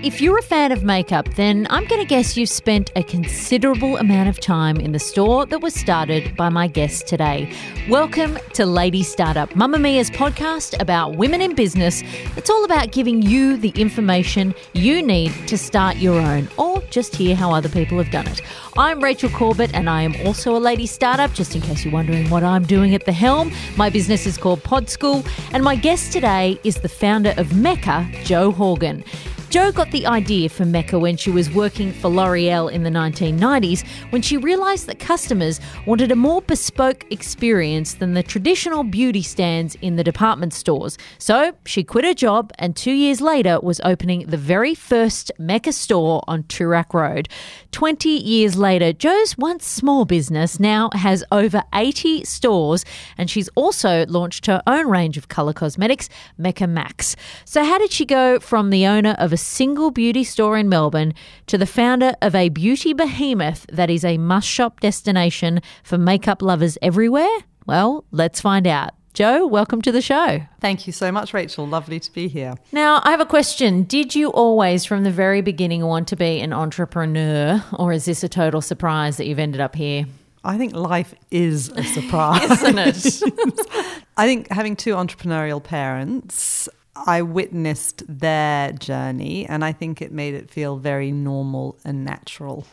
[0.00, 3.96] If you're a fan of makeup, then I'm going to guess you've spent a considerable
[3.96, 7.52] amount of time in the store that was started by my guest today.
[7.88, 12.04] Welcome to Lady Startup, Mamamia's podcast about women in business.
[12.36, 17.16] It's all about giving you the information you need to start your own or just
[17.16, 18.40] hear how other people have done it.
[18.78, 22.30] I'm Rachel Corbett and I am also a lady startup, just in case you're wondering
[22.30, 23.50] what I'm doing at the helm.
[23.76, 28.08] My business is called Pod School, and my guest today is the founder of Mecca,
[28.22, 29.02] Jo Horgan.
[29.50, 33.82] Jo got the idea for Mecca when she was working for L'Oreal in the 1990s
[34.10, 39.74] when she realised that customers wanted a more bespoke experience than the traditional beauty stands
[39.76, 40.98] in the department stores.
[41.16, 45.72] So she quit her job and two years later was opening the very first Mecca
[45.72, 47.30] store on Toorak Road.
[47.72, 52.84] 20 years later, Jo's once small business now has over 80 stores
[53.16, 57.16] and she's also launched her own range of colour cosmetics, Mecca Max.
[57.46, 61.14] So, how did she go from the owner of a single beauty store in Melbourne
[61.46, 66.42] to the founder of a beauty behemoth that is a must shop destination for makeup
[66.42, 67.38] lovers everywhere?
[67.66, 68.97] Well, let's find out.
[69.18, 70.42] Jo, welcome to the show.
[70.60, 71.66] Thank you so much, Rachel.
[71.66, 72.54] Lovely to be here.
[72.70, 73.82] Now, I have a question.
[73.82, 78.22] Did you always, from the very beginning, want to be an entrepreneur, or is this
[78.22, 80.06] a total surprise that you've ended up here?
[80.44, 82.62] I think life is a surprise.
[82.62, 84.04] Isn't it?
[84.16, 90.34] I think having two entrepreneurial parents, I witnessed their journey and I think it made
[90.34, 92.68] it feel very normal and natural.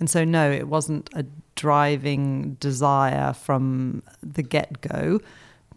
[0.00, 5.20] And so, no, it wasn't a driving desire from the get go,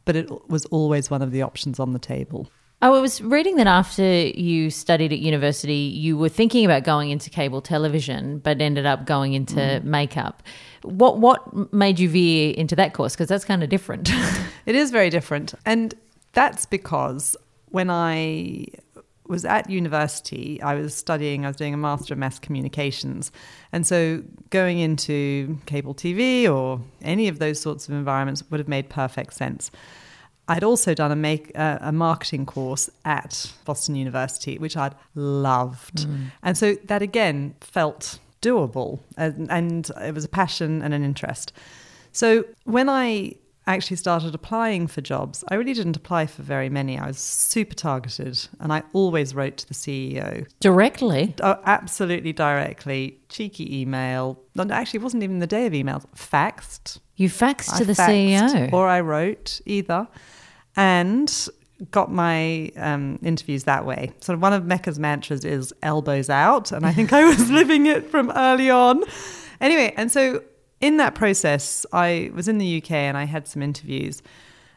[0.06, 2.50] but it was always one of the options on the table.
[2.82, 7.10] Oh, I was reading that after you studied at university, you were thinking about going
[7.10, 9.84] into cable television, but ended up going into mm.
[9.84, 10.44] makeup.
[10.84, 13.16] What what made you veer into that course?
[13.16, 14.12] Because that's kind of different.
[14.66, 15.96] it is very different, and
[16.34, 17.36] that's because
[17.70, 18.68] when I
[19.28, 23.32] was at university, I was studying, I was doing a Master of Mass Communications.
[23.72, 28.68] And so going into cable TV or any of those sorts of environments would have
[28.68, 29.72] made perfect sense.
[30.48, 36.08] I'd also done a make uh, a marketing course at Boston University, which I'd loved,
[36.08, 36.28] mm.
[36.44, 41.52] and so that again felt doable, and, and it was a passion and an interest.
[42.12, 43.34] So when I
[43.68, 47.00] actually started applying for jobs, I really didn't apply for very many.
[47.00, 50.48] I was super targeted and I always wrote to the CEO.
[50.60, 51.34] Directly?
[51.42, 53.20] Oh, absolutely directly.
[53.30, 54.40] Cheeky email.
[54.56, 56.06] No, actually, it wasn't even the day of emails.
[56.16, 57.00] Faxed.
[57.16, 58.74] You faxed I to the faxed, CEO?
[58.74, 60.08] Or I wrote, either.
[60.76, 61.50] And
[61.92, 64.12] got my um, interviews that way.
[64.20, 66.72] So one of Mecca's mantras is elbows out.
[66.72, 69.04] And I think I was living it from early on.
[69.60, 70.44] Anyway, and so
[70.82, 74.22] in that process, I was in the UK and I had some interviews.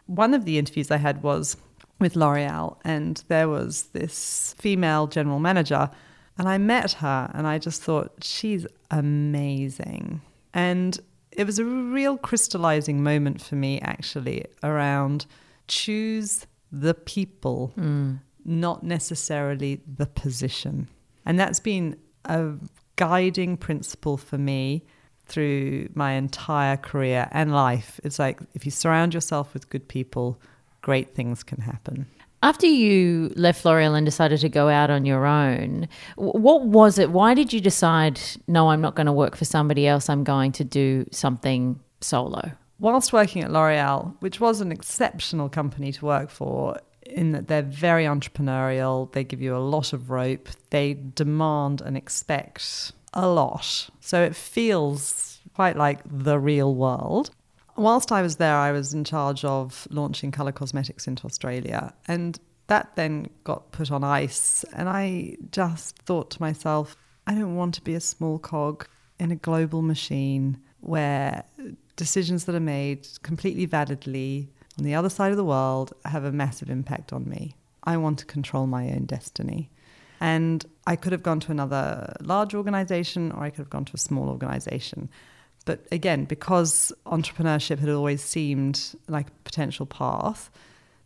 [0.07, 1.57] One of the interviews I had was
[2.01, 5.91] with L'Oreal, and there was this female general manager,
[6.39, 10.21] and I met her, and I just thought, she's amazing.
[10.55, 10.99] And
[11.33, 15.27] it was a real crystallizing moment for me, actually, around
[15.67, 18.21] choose the people, mm.
[18.45, 20.89] not necessarily the position.
[21.27, 22.53] And that's been a
[22.97, 24.85] guiding principle for me
[25.29, 28.01] through my entire career and life.
[28.03, 30.41] It's like if you surround yourself with good people,
[30.83, 32.07] great things can happen.
[32.43, 37.11] After you left L'Oreal and decided to go out on your own, what was it?
[37.11, 40.53] Why did you decide, no, I'm not going to work for somebody else, I'm going
[40.53, 42.53] to do something solo?
[42.79, 47.63] Whilst working at L'Oreal, which was an exceptional company to work for, in that they're
[47.63, 53.91] very entrepreneurial, they give you a lot of rope, they demand and expect a lot.
[54.01, 57.31] So it feels quite like the real world.
[57.77, 61.93] Whilst I was there, I was in charge of launching colour cosmetics into Australia.
[62.07, 62.39] And
[62.69, 64.65] that then got put on ice.
[64.73, 68.87] And I just thought to myself, I don't want to be a small cog
[69.19, 71.43] in a global machine where
[71.97, 74.49] decisions that are made completely validly
[74.79, 77.57] on the other side of the world have a massive impact on me.
[77.83, 79.71] I want to control my own destiny.
[80.21, 83.95] And I could have gone to another large organization or I could have gone to
[83.95, 85.09] a small organization.
[85.65, 90.51] But again, because entrepreneurship had always seemed like a potential path,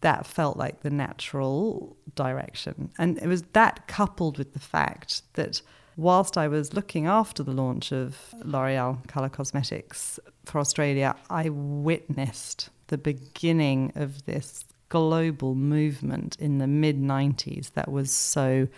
[0.02, 2.90] that felt like the natural direction.
[2.98, 5.62] And it was that coupled with the fact that
[5.96, 12.70] whilst I was looking after the launch of L'Oreal Color Cosmetics for Australia, I witnessed
[12.88, 18.68] the beginning of this global movement in the mid 90s that was so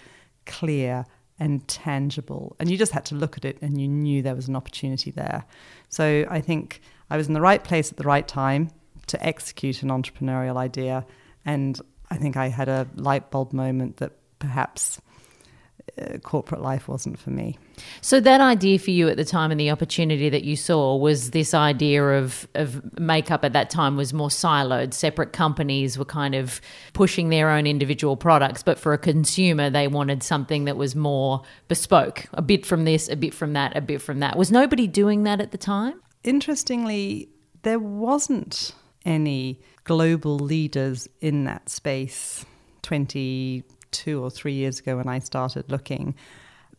[0.46, 1.06] clear
[1.38, 2.56] and tangible.
[2.58, 5.10] And you just had to look at it and you knew there was an opportunity
[5.10, 5.44] there.
[5.88, 6.80] So I think
[7.10, 8.70] I was in the right place at the right time
[9.08, 11.04] to execute an entrepreneurial idea.
[11.44, 11.80] And
[12.10, 15.00] I think I had a light bulb moment that perhaps
[16.00, 17.58] uh, corporate life wasn't for me.
[18.00, 21.30] So that idea for you at the time and the opportunity that you saw was
[21.30, 24.94] this idea of of makeup at that time was more siloed.
[24.94, 26.60] Separate companies were kind of
[26.94, 31.42] pushing their own individual products, but for a consumer they wanted something that was more
[31.68, 34.36] bespoke, a bit from this, a bit from that, a bit from that.
[34.36, 36.00] Was nobody doing that at the time?
[36.24, 37.28] Interestingly,
[37.62, 42.44] there wasn't any global leaders in that space
[43.94, 46.14] 22 or 3 years ago when I started looking.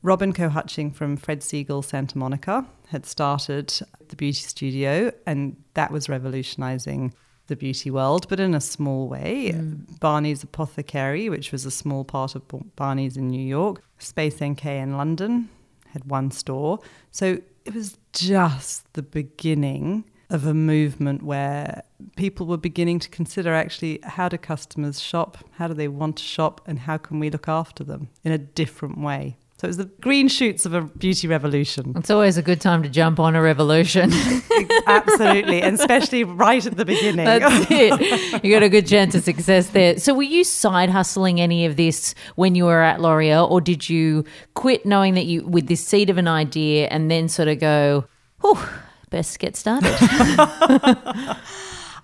[0.03, 3.73] Robin Coe-Hutshing from Fred Segal Santa Monica had started
[4.09, 7.13] the beauty studio, and that was revolutionizing
[7.47, 9.51] the beauty world, but in a small way.
[9.53, 9.99] Mm.
[9.99, 12.43] Barney's Apothecary, which was a small part of
[12.75, 15.49] Barney's in New York, Space NK in London
[15.89, 16.79] had one store.
[17.11, 21.83] So it was just the beginning of a movement where
[22.15, 26.23] people were beginning to consider actually how do customers shop, how do they want to
[26.23, 29.37] shop, and how can we look after them in a different way.
[29.57, 31.93] So it was the green shoots of a beauty revolution.
[31.95, 34.11] It's always a good time to jump on a revolution.
[34.87, 37.25] Absolutely, and especially right at the beginning.
[37.25, 38.43] That's it.
[38.43, 39.97] You got a good chance of success there.
[39.97, 43.87] So were you side hustling any of this when you were at L'Oreal, or did
[43.87, 44.25] you
[44.55, 48.05] quit knowing that you with this seed of an idea and then sort of go,
[48.43, 48.84] oh,
[49.15, 49.95] best get started?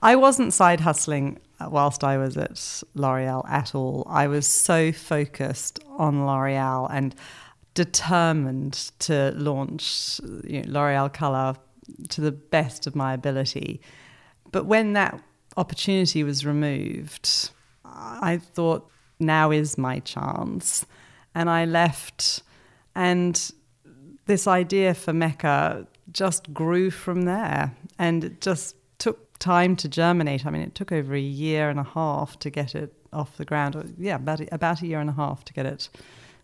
[0.02, 4.08] I wasn't side hustling whilst I was at L'Oreal at all.
[4.08, 7.14] I was so focused on L'Oreal and
[7.74, 11.56] determined to launch you know, L'Oreal Color
[12.08, 13.82] to the best of my ability.
[14.54, 15.22] But when that
[15.58, 17.50] opportunity was removed,
[17.84, 20.86] I thought, now is my chance.
[21.36, 22.42] And I left,
[22.96, 23.52] and
[24.26, 27.76] this idea for Mecca just grew from there.
[27.98, 30.46] And it just took time to germinate.
[30.46, 33.46] I mean, it took over a year and a half to get it off the
[33.46, 33.76] ground.
[33.76, 35.90] Uh, yeah, about, about a year and a half to get it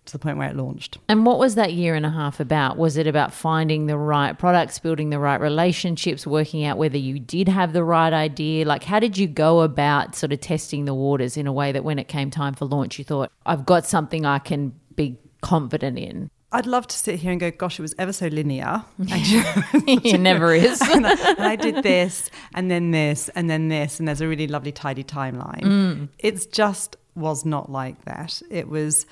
[0.05, 0.97] to the point where it launched.
[1.07, 2.77] And what was that year and a half about?
[2.77, 7.19] Was it about finding the right products, building the right relationships, working out whether you
[7.19, 8.65] did have the right idea?
[8.65, 11.83] Like, how did you go about sort of testing the waters in a way that
[11.83, 15.99] when it came time for launch, you thought, I've got something I can be confident
[15.99, 16.31] in?
[16.51, 18.85] I'd love to sit here and go, gosh, it was ever so linear.
[18.99, 20.81] it never is.
[20.93, 24.27] and, I, and, I, did this, and then this, and then this, and there's a
[24.27, 25.61] really lovely, tidy timeline.
[25.61, 26.09] Mm.
[26.19, 28.41] It's just was not like that.
[28.49, 29.05] It was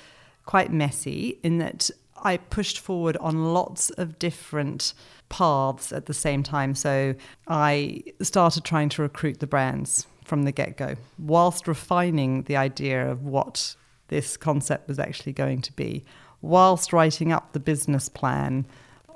[0.46, 1.90] quite messy in that
[2.22, 4.94] I pushed forward on lots of different
[5.28, 6.74] paths at the same time.
[6.74, 7.14] So
[7.48, 13.10] I started trying to recruit the brands from the get go, whilst refining the idea
[13.10, 13.76] of what
[14.08, 16.04] this concept was actually going to be
[16.46, 18.64] whilst writing up the business plan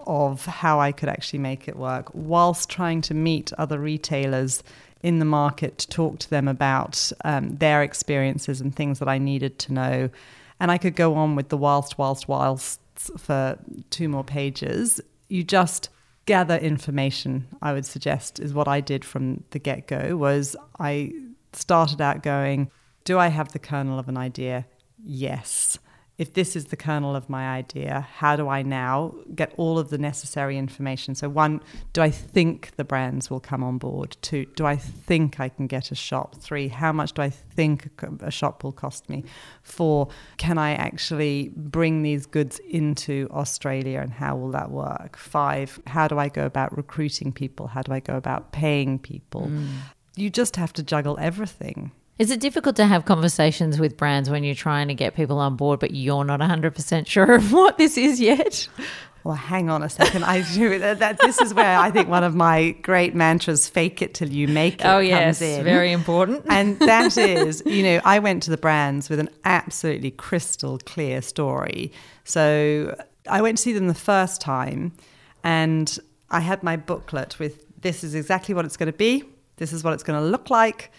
[0.07, 4.63] of how I could actually make it work, whilst trying to meet other retailers
[5.03, 9.19] in the market to talk to them about um, their experiences and things that I
[9.19, 10.11] needed to know.
[10.59, 12.81] And I could go on with the whilst, whilst, whilst
[13.17, 13.59] for
[13.89, 15.01] two more pages.
[15.29, 15.89] You just
[16.27, 21.13] gather information, I would suggest, is what I did from the get go, was I
[21.53, 22.71] started out going,
[23.05, 24.67] do I have the kernel of an idea?
[25.03, 25.79] Yes
[26.21, 29.89] if this is the kernel of my idea, how do I now get all of
[29.89, 31.15] the necessary information?
[31.15, 31.63] So, one,
[31.95, 34.19] do I think the brands will come on board?
[34.21, 36.35] Two, do I think I can get a shop?
[36.35, 37.89] Three, how much do I think
[38.21, 39.25] a shop will cost me?
[39.63, 45.17] Four, can I actually bring these goods into Australia and how will that work?
[45.17, 47.69] Five, how do I go about recruiting people?
[47.69, 49.47] How do I go about paying people?
[49.47, 49.69] Mm.
[50.17, 51.93] You just have to juggle everything.
[52.21, 55.57] Is it difficult to have conversations with brands when you're trying to get people on
[55.57, 58.69] board, but you're not 100% sure of what this is yet?
[59.25, 60.25] Well, hang on a second.
[60.25, 61.19] I do that, that.
[61.19, 64.83] This is where I think one of my great mantras, "Fake it till you make
[64.83, 65.65] it," oh yes, in.
[65.65, 66.45] very important.
[66.51, 71.23] And that is, you know, I went to the brands with an absolutely crystal clear
[71.23, 71.91] story.
[72.25, 72.95] So
[73.31, 74.93] I went to see them the first time,
[75.43, 75.99] and
[76.31, 79.25] I had my booklet with this is exactly what it's going to be.
[79.57, 80.91] This is what it's going to look like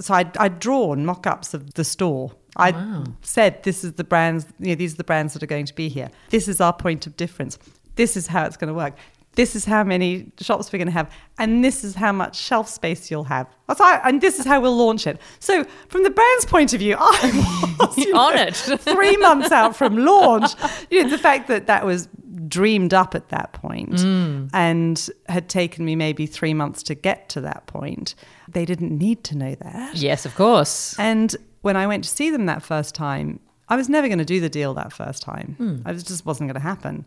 [0.00, 2.32] so I'd, I'd drawn mock-ups of the store.
[2.56, 3.04] I wow.
[3.22, 4.46] said, "This is the brands.
[4.58, 6.10] You know, these are the brands that are going to be here.
[6.30, 7.58] This is our point of difference.
[7.96, 8.94] This is how it's going to work.
[9.34, 12.68] this is how many shops we're going to have, and this is how much shelf
[12.68, 13.46] space you'll have.
[13.68, 15.20] That's how, and this is how we'll launch it.
[15.38, 18.56] So, from the brand's point of view, I was On know, it.
[18.80, 20.50] three months out from launch.
[20.90, 22.08] You know, the fact that that was
[22.46, 24.50] dreamed up at that point mm.
[24.52, 28.14] and had taken me maybe three months to get to that point,
[28.46, 29.96] they didn't need to know that.
[29.96, 30.98] Yes, of course.
[30.98, 34.24] And when I went to see them that first time, I was never going to
[34.24, 35.54] do the deal that first time.
[35.58, 35.76] Hmm.
[35.84, 37.04] I was, just wasn't going to happen.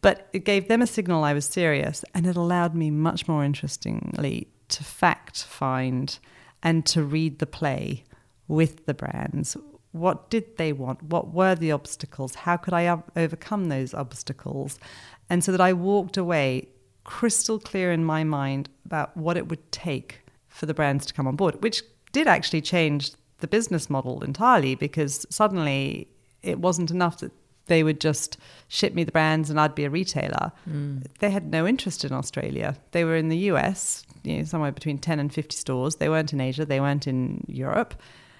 [0.00, 3.42] But it gave them a signal I was serious, and it allowed me much more
[3.42, 6.18] interestingly to fact find
[6.62, 8.04] and to read the play
[8.46, 9.56] with the brands.
[9.94, 11.04] What did they want?
[11.04, 12.34] What were the obstacles?
[12.34, 14.80] How could I overcome those obstacles?
[15.30, 16.66] And so that I walked away
[17.04, 21.28] crystal clear in my mind about what it would take for the brands to come
[21.28, 26.08] on board, which did actually change the business model entirely because suddenly
[26.42, 27.30] it wasn't enough that
[27.66, 28.36] they would just
[28.66, 30.50] ship me the brands and I'd be a retailer.
[30.68, 31.06] Mm.
[31.20, 32.76] They had no interest in Australia.
[32.90, 35.96] They were in the US, you know, somewhere between 10 and 50 stores.
[35.96, 37.94] They weren't in Asia, they weren't in Europe.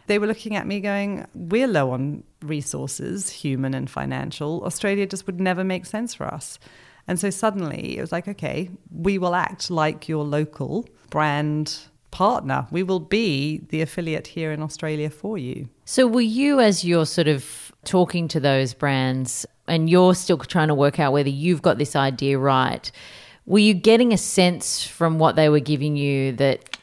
[0.07, 4.63] They were looking at me going, We're low on resources, human and financial.
[4.65, 6.59] Australia just would never make sense for us.
[7.07, 11.79] And so suddenly it was like, okay, we will act like your local brand
[12.11, 12.67] partner.
[12.71, 15.69] We will be the affiliate here in Australia for you.
[15.85, 20.69] So, were you, as you're sort of talking to those brands and you're still trying
[20.69, 22.91] to work out whether you've got this idea right,
[23.47, 26.74] were you getting a sense from what they were giving you that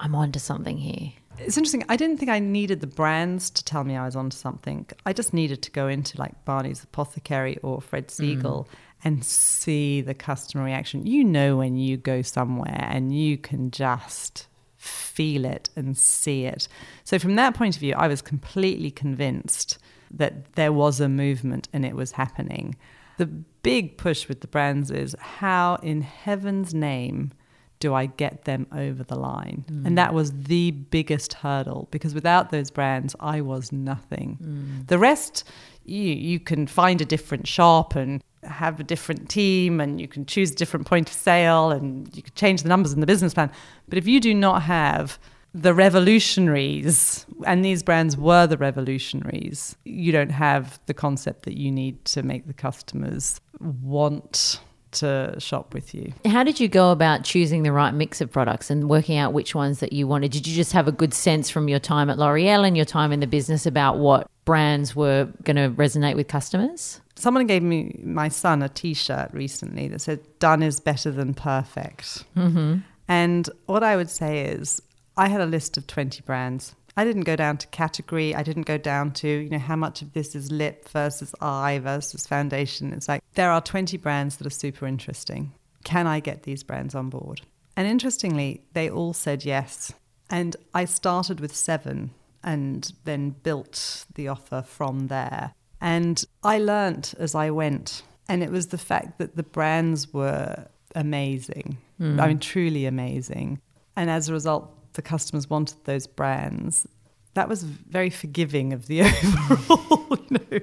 [0.00, 1.12] I'm onto something here?
[1.38, 1.84] It's interesting.
[1.88, 4.86] I didn't think I needed the brands to tell me I was onto something.
[5.06, 8.40] I just needed to go into like Barney's Apothecary or Fred mm.
[8.40, 8.66] Segal
[9.04, 11.06] and see the customer reaction.
[11.06, 16.66] You know, when you go somewhere and you can just feel it and see it.
[17.04, 19.78] So, from that point of view, I was completely convinced
[20.10, 22.76] that there was a movement and it was happening.
[23.18, 27.32] The big push with the brands is how, in heaven's name,
[27.80, 29.64] do I get them over the line?
[29.68, 29.86] Mm.
[29.86, 34.38] And that was the biggest hurdle because without those brands, I was nothing.
[34.40, 34.86] Mm.
[34.86, 35.44] The rest,
[35.84, 40.26] you, you can find a different shop and have a different team and you can
[40.26, 43.34] choose a different point of sale and you can change the numbers in the business
[43.34, 43.50] plan.
[43.88, 45.18] But if you do not have
[45.52, 51.72] the revolutionaries, and these brands were the revolutionaries, you don't have the concept that you
[51.72, 54.60] need to make the customers want
[54.92, 56.12] to shop with you.
[56.24, 59.54] How did you go about choosing the right mix of products and working out which
[59.54, 60.32] ones that you wanted?
[60.32, 63.12] Did you just have a good sense from your time at L'Oreal and your time
[63.12, 67.00] in the business about what brands were going to resonate with customers?
[67.14, 72.24] Someone gave me my son a T-shirt recently that said "Done is better than perfect,"
[72.34, 72.78] mm-hmm.
[73.08, 74.80] and what I would say is,
[75.18, 76.74] I had a list of twenty brands.
[77.00, 78.34] I didn't go down to category.
[78.34, 81.78] I didn't go down to you know how much of this is lip versus eye
[81.82, 82.92] versus foundation.
[82.92, 85.52] It's like there are twenty brands that are super interesting.
[85.82, 87.40] Can I get these brands on board?
[87.74, 89.94] And interestingly, they all said yes.
[90.28, 92.10] And I started with seven
[92.44, 95.54] and then built the offer from there.
[95.80, 98.02] And I learnt as I went.
[98.28, 101.78] And it was the fact that the brands were amazing.
[101.96, 102.20] Hmm.
[102.20, 103.58] I mean, truly amazing.
[103.96, 106.86] And as a result, the customers wanted those brands.
[107.32, 109.00] That was very forgiving of the
[109.50, 110.60] overall you know,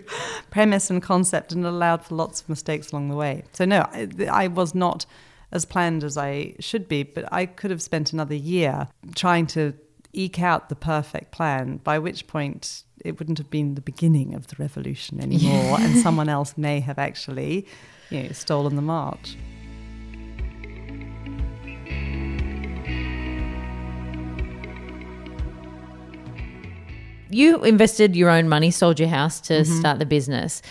[0.52, 3.46] premise and concept and allowed for lots of mistakes along the way.
[3.54, 5.08] So, no, I, I was not
[5.52, 9.74] as planned as I should be, but I could have spent another year trying to
[10.14, 14.46] eke out the perfect plan, by which point it wouldn't have been the beginning of
[14.48, 17.66] the revolution anymore, and someone else may have actually,
[18.12, 19.36] you know, stolen the march.
[27.30, 29.80] You invested your own money, sold your house to mm-hmm.
[29.80, 30.62] start the business.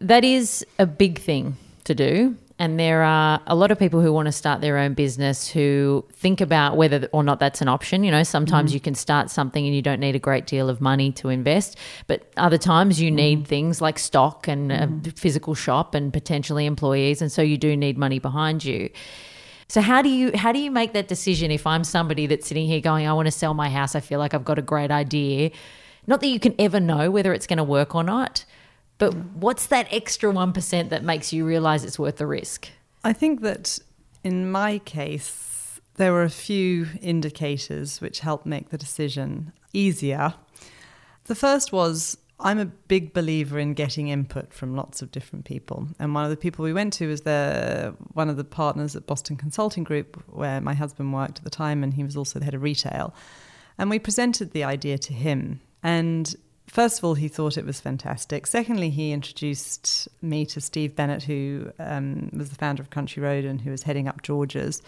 [0.00, 2.36] That is a big thing to do.
[2.56, 6.04] And there are a lot of people who want to start their own business who
[6.12, 8.04] think about whether or not that's an option.
[8.04, 8.74] You know, sometimes mm-hmm.
[8.74, 11.76] you can start something and you don't need a great deal of money to invest,
[12.06, 13.16] but other times you mm-hmm.
[13.16, 17.20] need things like stock and a physical shop and potentially employees.
[17.20, 18.88] And so you do need money behind you.
[19.66, 22.66] So how do you how do you make that decision if I'm somebody that's sitting
[22.66, 24.92] here going, I want to sell my house, I feel like I've got a great
[24.92, 25.50] idea.
[26.06, 28.44] Not that you can ever know whether it's going to work or not,
[28.98, 32.68] but what's that extra 1% that makes you realize it's worth the risk?
[33.02, 33.78] I think that
[34.22, 40.34] in my case, there were a few indicators which helped make the decision easier.
[41.24, 45.88] The first was I'm a big believer in getting input from lots of different people.
[45.98, 49.06] And one of the people we went to was the one of the partners at
[49.06, 52.44] Boston Consulting Group, where my husband worked at the time, and he was also the
[52.44, 53.14] head of retail.
[53.78, 55.60] And we presented the idea to him.
[55.84, 56.34] And
[56.66, 58.46] first of all, he thought it was fantastic.
[58.46, 63.44] Secondly, he introduced me to Steve Bennett, who um, was the founder of Country Road
[63.44, 64.82] and who was heading up George's.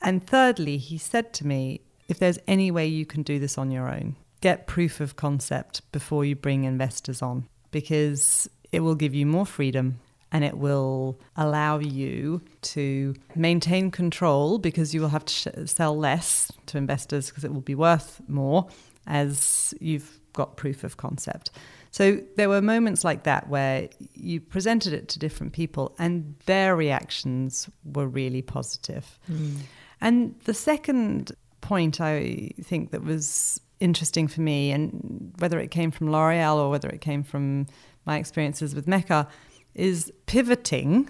[0.00, 3.70] And thirdly, he said to me, if there's any way you can do this on
[3.70, 9.14] your own, get proof of concept before you bring investors on, because it will give
[9.14, 10.00] you more freedom
[10.32, 15.96] and it will allow you to maintain control because you will have to sh- sell
[15.96, 18.66] less to investors because it will be worth more
[19.06, 21.50] as you've got proof of concept.
[21.90, 26.74] So there were moments like that where you presented it to different people and their
[26.74, 29.18] reactions were really positive.
[29.30, 29.56] Mm.
[30.00, 35.90] And the second point I think that was interesting for me, and whether it came
[35.90, 37.66] from L'Oreal or whether it came from
[38.06, 39.28] my experiences with Mecca,
[39.74, 41.08] is pivoting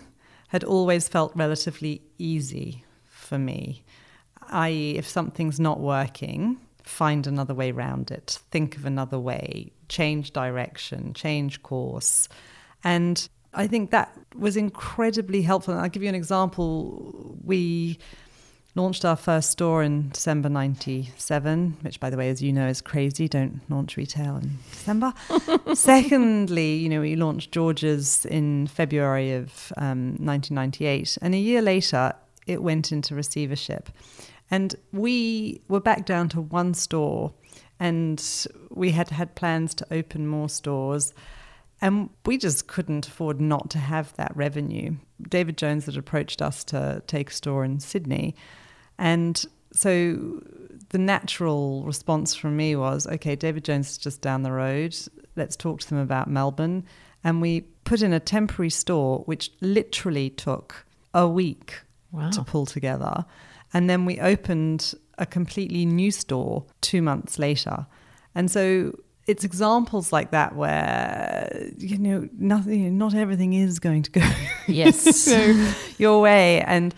[0.48, 3.82] had always felt relatively easy for me.
[4.50, 10.32] I.e., if something's not working, find another way around it, think of another way, change
[10.32, 12.28] direction, change course.
[12.84, 15.74] And I think that was incredibly helpful.
[15.74, 17.36] And I'll give you an example.
[17.44, 17.98] We
[18.74, 22.80] launched our first store in December 97, which, by the way, as you know, is
[22.80, 23.28] crazy.
[23.28, 25.12] Don't launch retail in December.
[25.74, 31.18] Secondly, you know, we launched George's in February of um, 1998.
[31.20, 32.14] And a year later,
[32.46, 33.90] it went into receivership.
[34.52, 37.32] And we were back down to one store,
[37.80, 38.22] and
[38.68, 41.14] we had had plans to open more stores.
[41.80, 44.96] And we just couldn't afford not to have that revenue.
[45.28, 48.36] David Jones had approached us to take a store in Sydney.
[48.98, 49.42] And
[49.72, 50.42] so
[50.90, 54.94] the natural response from me was okay, David Jones is just down the road.
[55.34, 56.84] Let's talk to them about Melbourne.
[57.24, 61.80] And we put in a temporary store, which literally took a week
[62.12, 62.30] wow.
[62.30, 63.24] to pull together.
[63.74, 67.86] And then we opened a completely new store two months later.
[68.34, 68.92] And so
[69.26, 74.30] it's examples like that where you know nothing not everything is going to go
[74.66, 75.32] yes
[75.98, 76.92] your way and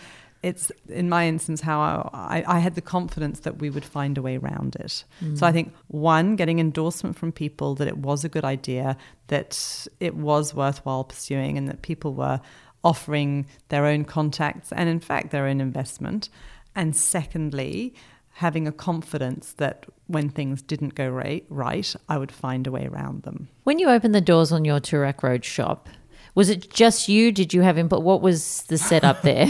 [0.45, 4.23] it's in my instance how I, I, had the confidence that we would find a
[4.23, 5.02] way around it.
[5.23, 5.38] Mm.
[5.38, 9.87] So I think one, getting endorsement from people that it was a good idea, that
[10.00, 12.43] it was worthwhile pursuing, and that people were
[12.85, 16.29] offering their own contacts and in fact their own investment.
[16.74, 17.94] And secondly,
[18.34, 22.87] having a confidence that when things didn't go right, right, I would find a way
[22.87, 23.48] around them.
[23.62, 25.88] When you opened the doors on your Toorak Road shop,
[26.34, 27.30] was it just you?
[27.30, 28.02] Did you have input?
[28.02, 29.46] What was the setup there?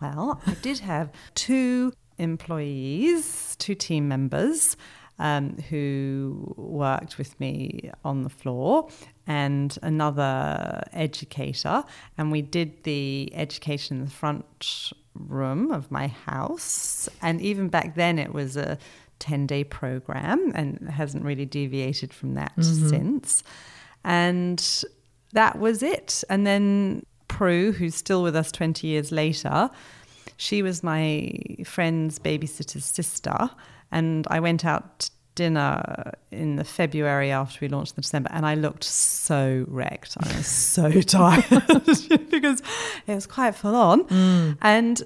[0.00, 4.76] Well, I did have two employees, two team members.
[5.16, 8.88] Um, who worked with me on the floor
[9.28, 11.84] and another educator.
[12.18, 17.08] And we did the education in the front room of my house.
[17.22, 18.78] And even back then, it was a
[19.20, 22.88] 10 day program and hasn't really deviated from that mm-hmm.
[22.88, 23.42] since.
[24.04, 24.84] And
[25.32, 26.24] that was it.
[26.28, 29.70] And then Prue, who's still with us 20 years later,
[30.36, 31.32] she was my
[31.64, 33.50] friend's babysitter's sister.
[33.90, 38.46] And I went out to dinner in the February after we launched in December, and
[38.46, 40.16] I looked so wrecked.
[40.20, 41.44] I was so tired
[42.30, 42.62] because
[43.06, 44.04] it was quite full on.
[44.04, 44.58] Mm.
[44.62, 45.02] And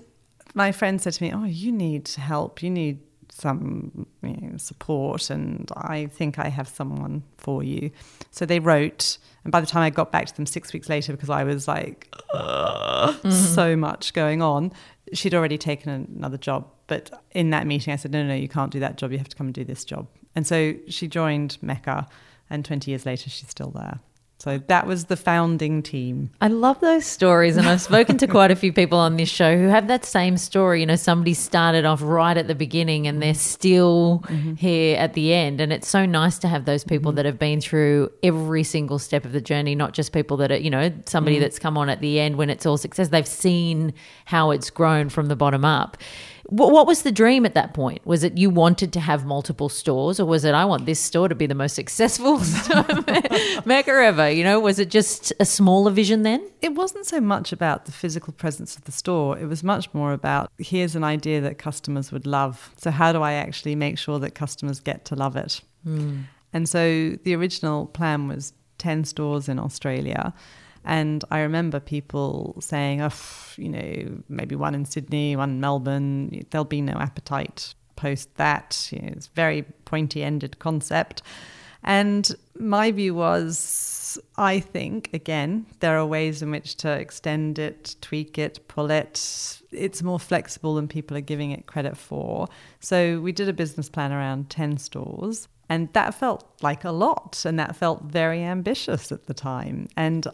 [0.55, 2.63] my friend said to me, Oh, you need help.
[2.63, 7.91] You need some you know, support, and I think I have someone for you.
[8.31, 11.13] So they wrote, and by the time I got back to them six weeks later,
[11.13, 13.31] because I was like, mm-hmm.
[13.31, 14.73] so much going on,
[15.13, 16.67] she'd already taken another job.
[16.89, 19.13] But in that meeting, I said, no, no, no, you can't do that job.
[19.13, 20.09] You have to come and do this job.
[20.35, 22.09] And so she joined Mecca,
[22.51, 24.01] and 20 years later, she's still there.
[24.41, 26.31] So that was the founding team.
[26.41, 27.57] I love those stories.
[27.57, 30.37] And I've spoken to quite a few people on this show who have that same
[30.37, 30.79] story.
[30.79, 34.55] You know, somebody started off right at the beginning and they're still mm-hmm.
[34.55, 35.61] here at the end.
[35.61, 37.17] And it's so nice to have those people mm-hmm.
[37.17, 40.57] that have been through every single step of the journey, not just people that are,
[40.57, 41.43] you know, somebody mm-hmm.
[41.43, 43.09] that's come on at the end when it's all success.
[43.09, 43.93] They've seen
[44.25, 45.97] how it's grown from the bottom up.
[46.51, 48.07] What was the dream at that point?
[48.07, 51.29] Was it you wanted to have multiple stores, or was it I want this store
[51.29, 52.39] to be the most successful
[53.67, 54.31] Mecca ever?
[54.31, 56.51] You know, was it just a smaller vision then?
[56.63, 59.39] It wasn't so much about the physical presence of the store.
[59.39, 62.73] It was much more about here's an idea that customers would love.
[62.79, 65.61] So how do I actually make sure that customers get to love it?
[65.87, 66.25] Mm.
[66.55, 70.33] And so the original plan was ten stores in Australia.
[70.85, 73.13] And I remember people saying, oh,
[73.57, 78.89] you know, maybe one in Sydney, one in Melbourne, there'll be no appetite post that.
[78.91, 81.23] You know, it's very pointy ended concept.
[81.85, 87.95] And my view was, I think, again, there are ways in which to extend it,
[88.01, 89.61] tweak it, pull it.
[89.71, 92.49] It's more flexible than people are giving it credit for.
[92.81, 95.49] So we did a business plan around 10 stores.
[95.71, 99.87] And that felt like a lot, and that felt very ambitious at the time.
[99.97, 100.27] And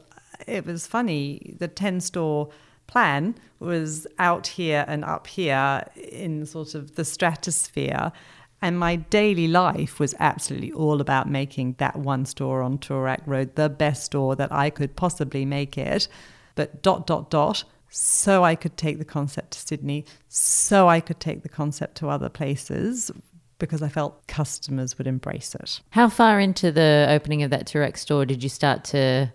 [0.47, 2.51] it was funny, the 10 store
[2.87, 8.13] plan was out here and up here in sort of the stratosphere.
[8.61, 13.57] And my daily life was absolutely all about making that one store on Toorak Road
[13.57, 16.09] the best store that I could possibly make it.
[16.55, 21.21] But dot, dot, dot, so I could take the concept to Sydney, so I could
[21.21, 23.11] take the concept to other places
[23.59, 25.81] because I felt customers would embrace it.
[25.91, 29.33] How far into the opening of that Toorak store did you start to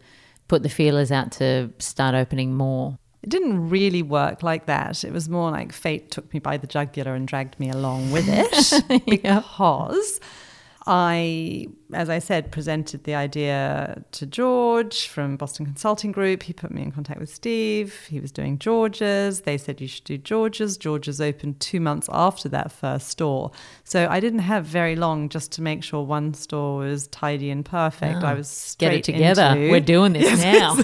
[0.50, 2.98] put the feelers out to start opening more?
[3.22, 5.04] It didn't really work like that.
[5.06, 8.26] It was more like fate took me by the jugular and dragged me along with
[8.28, 10.20] it because
[10.92, 16.42] I, as I said, presented the idea to George from Boston Consulting Group.
[16.42, 18.08] He put me in contact with Steve.
[18.10, 19.42] He was doing George's.
[19.42, 20.78] They said you should do George's.
[20.78, 23.52] George's opened two months after that first store.
[23.84, 27.64] So I didn't have very long just to make sure one store was tidy and
[27.64, 28.24] perfect.
[28.24, 29.44] Oh, I ah, was get it together.
[29.44, 30.74] Into, We're doing this now.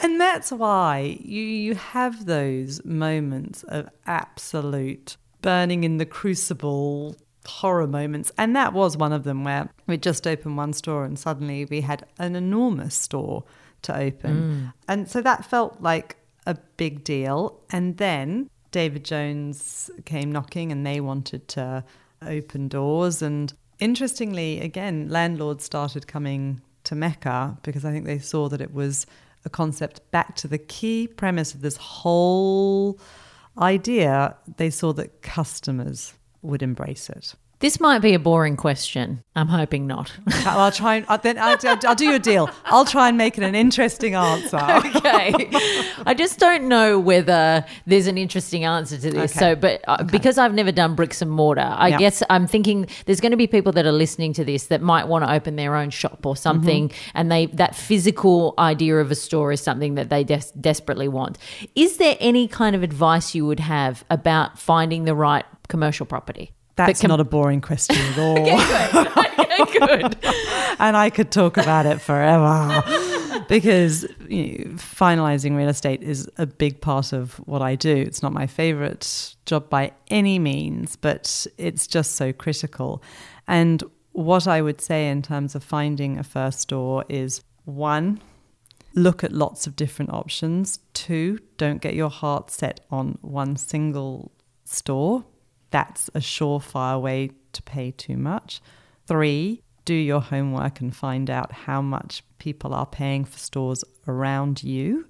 [0.00, 7.86] and that's why you you have those moments of absolute burning in the crucible horror
[7.86, 8.32] moments.
[8.38, 11.80] And that was one of them where we just opened one store and suddenly we
[11.80, 13.44] had an enormous store
[13.82, 14.36] to open.
[14.36, 14.72] Mm.
[14.88, 17.60] And so that felt like a big deal.
[17.70, 21.84] And then David Jones came knocking and they wanted to
[22.22, 23.22] open doors.
[23.22, 28.72] And interestingly, again, landlords started coming to Mecca because I think they saw that it
[28.72, 29.06] was
[29.44, 32.98] a concept back to the key premise of this whole
[33.58, 37.34] idea, they saw that customers would embrace it.
[37.60, 39.22] This might be a boring question.
[39.36, 40.10] I'm hoping not.
[40.46, 42.48] I'll try and I'll, then I'll, I'll, do you a deal.
[42.64, 44.56] I'll try and make it an interesting answer.
[44.96, 45.50] okay.
[46.06, 49.32] I just don't know whether there's an interesting answer to this.
[49.32, 49.38] Okay.
[49.38, 50.10] So, but uh, okay.
[50.10, 51.98] because I've never done bricks and mortar, I yep.
[52.00, 55.06] guess I'm thinking there's going to be people that are listening to this that might
[55.06, 57.10] want to open their own shop or something, mm-hmm.
[57.12, 61.36] and they that physical idea of a store is something that they des- desperately want.
[61.76, 66.52] Is there any kind of advice you would have about finding the right commercial property?
[66.76, 68.38] That's com- not a boring question at all.
[68.38, 69.78] okay, good.
[69.80, 70.16] good.
[70.78, 72.82] and I could talk about it forever
[73.48, 77.94] because you know, finalizing real estate is a big part of what I do.
[77.94, 83.02] It's not my favorite job by any means, but it's just so critical.
[83.46, 88.20] And what I would say in terms of finding a first store is one,
[88.94, 90.78] look at lots of different options.
[90.94, 94.32] Two, don't get your heart set on one single
[94.64, 95.24] store
[95.70, 98.60] that's a surefire way to pay too much.
[99.06, 104.62] Three, do your homework and find out how much people are paying for stores around
[104.62, 105.06] you.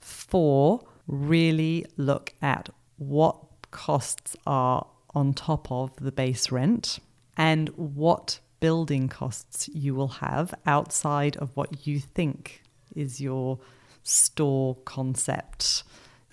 [0.00, 3.36] Four, really look at what
[3.70, 6.98] costs are on top of the base rent
[7.36, 12.62] and what building costs you will have outside of what you think
[12.94, 13.58] is your
[14.02, 15.82] store concept.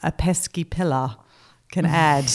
[0.04, 1.16] A pesky pillar
[1.72, 2.30] can add,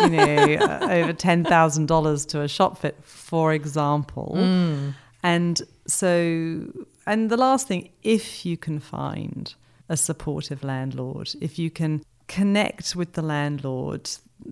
[0.00, 4.34] you know, over ten thousand dollars to a shop fit, for example.
[4.36, 4.94] Mm.
[5.22, 6.72] And so,
[7.06, 9.54] and the last thing, if you can find
[9.88, 14.08] a supportive landlord, if you can connect with the landlord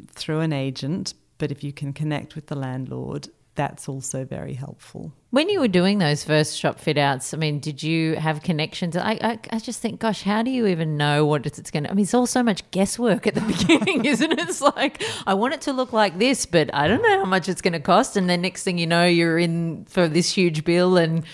[0.09, 5.13] through an agent, but if you can connect with the landlord that's also very helpful.
[5.31, 8.97] When you were doing those first shop fit outs, I mean, did you have connections?
[8.97, 11.91] I, I, I just think, gosh, how do you even know what it's going to?
[11.91, 14.41] I mean, it's all so much guesswork at the beginning, isn't it?
[14.41, 17.49] It's like, I want it to look like this, but I don't know how much
[17.49, 18.17] it's going to cost.
[18.17, 21.25] And then next thing you know, you're in for this huge bill, and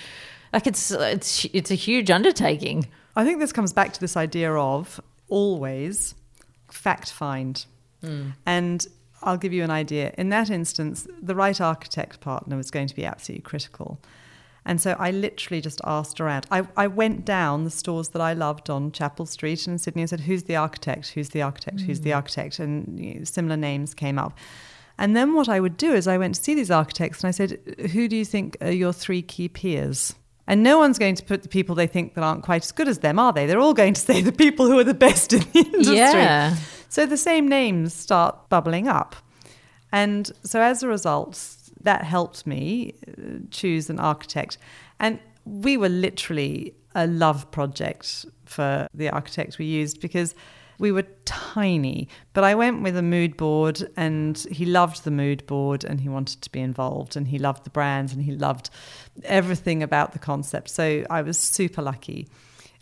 [0.52, 2.88] like it's it's it's a huge undertaking.
[3.16, 6.14] I think this comes back to this idea of always
[6.70, 7.64] fact find.
[8.02, 8.32] Mm.
[8.46, 8.86] And
[9.22, 10.14] I'll give you an idea.
[10.16, 14.00] In that instance, the right architect partner was going to be absolutely critical.
[14.64, 16.46] And so I literally just asked around.
[16.50, 20.10] I, I went down the stores that I loved on Chapel Street in Sydney and
[20.10, 21.08] said, Who's the architect?
[21.08, 21.78] Who's the architect?
[21.78, 21.86] Mm.
[21.86, 22.16] Who's the hmm.
[22.16, 22.58] architect?
[22.58, 24.36] And you know, similar names came up.
[24.98, 27.30] And then what I would do is I went to see these architects and I
[27.30, 27.58] said,
[27.92, 30.14] Who do you think are your three key peers?
[30.46, 32.88] And no one's going to put the people they think that aren't quite as good
[32.88, 33.46] as them, are they?
[33.46, 35.96] They're all going to say the people who are the best in the industry.
[35.96, 36.56] Yeah.
[36.90, 39.14] So the same names start bubbling up.
[39.92, 44.58] And so as a result, that helped me uh, choose an architect.
[44.98, 50.34] And we were literally a love project for the architect we used because
[50.80, 52.08] we were tiny.
[52.32, 56.08] But I went with a mood board and he loved the mood board and he
[56.08, 58.68] wanted to be involved and he loved the brands and he loved
[59.22, 60.70] everything about the concept.
[60.70, 62.26] So I was super lucky.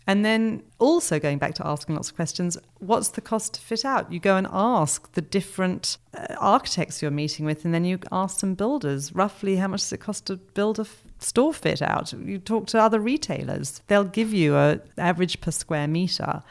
[0.09, 3.85] And then also going back to asking lots of questions, what's the cost to fit
[3.85, 4.11] out?
[4.11, 8.39] You go and ask the different uh, architects you're meeting with, and then you ask
[8.39, 12.11] some builders roughly how much does it cost to build a f- store fit out.
[12.11, 16.41] You talk to other retailers, they'll give you a average per square meter.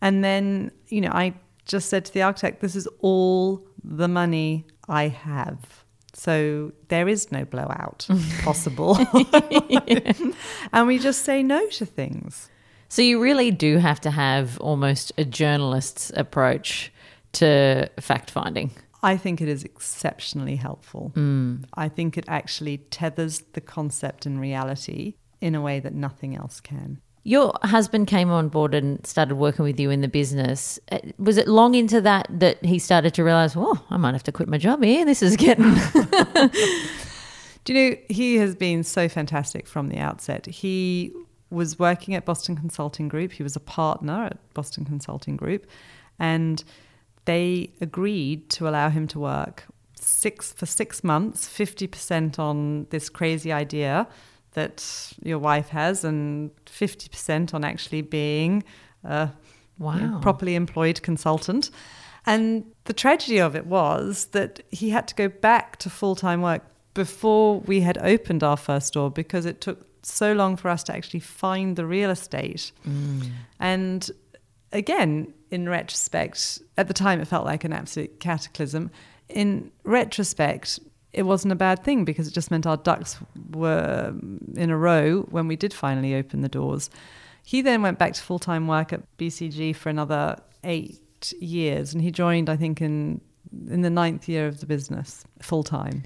[0.00, 4.64] And then, you know, I just said to the architect, this is all the money
[4.88, 5.82] I have.
[6.14, 8.06] So there is no blowout
[8.44, 8.96] possible.
[10.72, 12.48] and we just say no to things.
[12.88, 16.90] So you really do have to have almost a journalist's approach
[17.32, 18.70] to fact finding.
[19.02, 21.12] I think it is exceptionally helpful.
[21.74, 26.60] I think it actually tethers the concept and reality in a way that nothing else
[26.60, 27.00] can.
[27.22, 30.80] Your husband came on board and started working with you in the business.
[30.90, 34.22] Uh, Was it long into that that he started to realize, oh, I might have
[34.24, 35.04] to quit my job here.
[35.04, 35.74] This is getting.
[37.64, 40.46] Do you know, he has been so fantastic from the outset.
[40.46, 41.12] He
[41.50, 45.66] was working at Boston Consulting Group, he was a partner at Boston Consulting Group,
[46.18, 46.62] and
[47.24, 53.52] they agreed to allow him to work six for six months, 50% on this crazy
[53.52, 54.06] idea
[54.52, 58.64] that your wife has, and 50% on actually being
[59.04, 59.30] a
[59.78, 59.94] Wow.
[59.94, 61.70] you know, properly employed consultant.
[62.26, 66.42] And the tragedy of it was that he had to go back to full time
[66.42, 66.62] work
[66.94, 70.94] before we had opened our first store because it took so long for us to
[70.94, 72.72] actually find the real estate.
[72.86, 73.30] Mm.
[73.60, 74.10] And
[74.72, 78.90] again, in retrospect, at the time it felt like an absolute cataclysm.
[79.28, 80.80] In retrospect,
[81.12, 83.18] it wasn't a bad thing because it just meant our ducks
[83.52, 86.90] were mm, in a row when we did finally open the doors.
[87.42, 92.02] He then went back to full time work at BCG for another eight years, and
[92.02, 93.20] he joined, I think, in
[93.70, 96.02] in the ninth year of the business full time.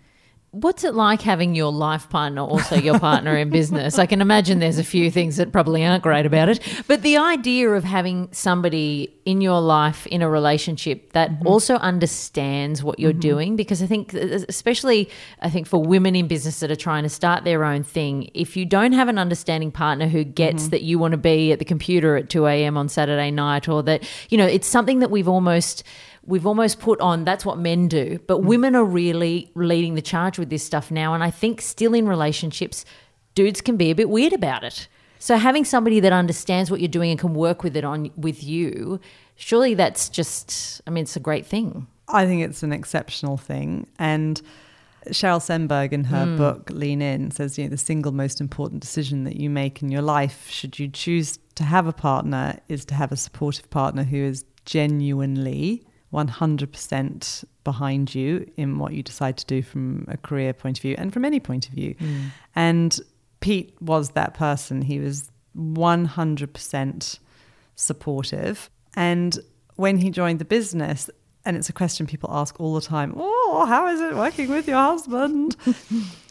[0.53, 3.99] What's it like having your life partner also your partner in business?
[3.99, 7.17] I can imagine there's a few things that probably aren't great about it, but the
[7.17, 11.47] idea of having somebody in your life in a relationship that mm-hmm.
[11.47, 13.21] also understands what you're mm-hmm.
[13.21, 15.09] doing because I think especially
[15.41, 18.55] I think for women in business that are trying to start their own thing, if
[18.55, 20.71] you don't have an understanding partner who gets mm-hmm.
[20.73, 22.77] that you want to be at the computer at 2 a.m.
[22.77, 25.83] on Saturday night or that, you know, it's something that we've almost
[26.25, 28.19] we've almost put on that's what men do.
[28.27, 28.45] But mm.
[28.45, 31.15] women are really leading the charge with this stuff now.
[31.15, 32.85] And i think still in relationships
[33.35, 34.89] dudes can be a bit weird about it.
[35.19, 38.43] So having somebody that understands what you're doing and can work with it on with
[38.43, 39.01] you
[39.37, 41.87] surely that's just i mean it's a great thing.
[42.09, 43.87] I think it's an exceptional thing.
[43.99, 44.41] And
[45.09, 46.37] Sheryl Sandberg in her mm.
[46.37, 49.91] book Lean In says, you know, the single most important decision that you make in
[49.91, 54.05] your life, should you choose to have a partner, is to have a supportive partner
[54.05, 60.53] who is genuinely 100% behind you in what you decide to do from a career
[60.53, 61.95] point of view and from any point of view.
[61.95, 62.25] Mm.
[62.55, 63.01] And
[63.41, 64.83] Pete was that person.
[64.83, 67.19] He was 100%
[67.75, 68.71] supportive.
[68.95, 69.39] And
[69.77, 71.09] when he joined the business,
[71.45, 74.69] and it's a question people ask all the time oh how is it working with
[74.69, 75.57] your husband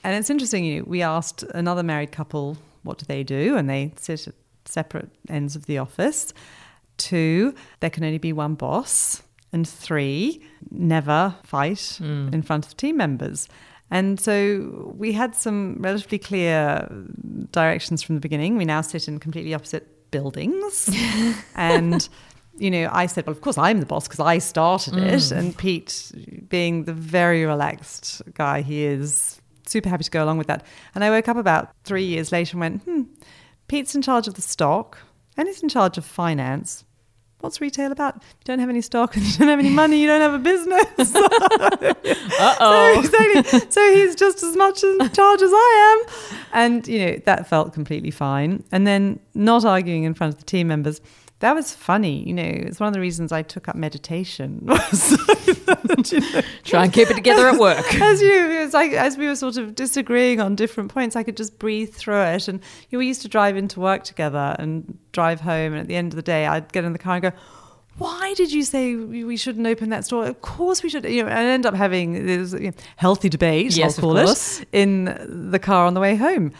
[0.05, 3.69] and it's interesting you know, we asked another married couple what do they do and
[3.69, 6.33] they sit at separate ends of the office
[6.95, 9.21] two there can only be one boss
[9.53, 11.99] and three never fight
[12.33, 13.47] in front of team members
[13.89, 16.87] and so we had some relatively clear
[17.51, 20.89] directions from the beginning we now sit in completely opposite buildings
[21.55, 22.09] and
[22.57, 25.31] you know, I said, well, of course I'm the boss because I started it.
[25.31, 26.11] And Pete,
[26.49, 30.63] being the very relaxed guy he is, super happy to go along with that.
[30.93, 33.03] And I woke up about three years later and went, hmm,
[33.67, 34.99] Pete's in charge of the stock
[35.37, 36.83] and he's in charge of finance.
[37.41, 38.15] What's retail about?
[38.15, 40.39] You don't have any stock and you don't have any money, you don't have a
[40.39, 40.86] business.
[41.15, 43.71] uh-oh So, exactly.
[43.71, 46.38] so he's just as much in charge as I am.
[46.54, 48.63] And, you know, that felt completely fine.
[48.71, 51.01] And then not arguing in front of the team members.
[51.41, 52.23] That was funny.
[52.27, 54.60] You know, it's one of the reasons I took up meditation.
[54.65, 55.12] Was
[56.12, 59.27] you know, try and keep it together at work as you, as, I, as we
[59.27, 62.47] were sort of disagreeing on different points, I could just breathe through it.
[62.47, 65.73] And you know, we used to drive into work together and drive home.
[65.73, 67.32] And at the end of the day, I'd get in the car and go,
[67.97, 70.25] why did you say we shouldn't open that store?
[70.25, 71.06] Of course we should.
[71.06, 74.25] You know, and end up having this you know, healthy debate, Yes, I'll of call
[74.25, 74.62] course.
[74.62, 76.54] it, in the car on the way home.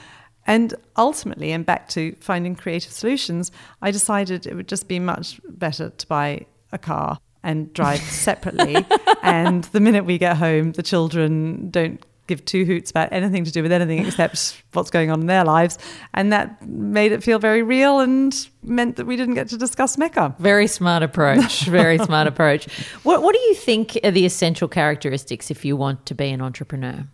[0.48, 3.52] And ultimately, and back to finding creative solutions,
[3.82, 8.86] I decided it would just be much better to buy a car and drive separately.
[9.22, 13.52] and the minute we get home, the children don't give two hoots about anything to
[13.52, 15.78] do with anything except what's going on in their lives.
[16.14, 19.98] And that made it feel very real and meant that we didn't get to discuss
[19.98, 20.34] Mecca.
[20.40, 21.64] Very smart approach.
[21.64, 22.68] Very smart approach.
[23.04, 26.42] What What do you think are the essential characteristics if you want to be an
[26.42, 27.06] entrepreneur?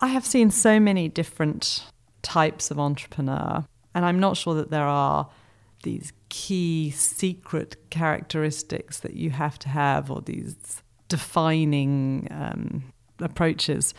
[0.00, 1.84] I have seen so many different
[2.22, 5.28] types of entrepreneur, and I'm not sure that there are
[5.82, 12.84] these key secret characteristics that you have to have or these defining um,
[13.20, 13.94] approaches.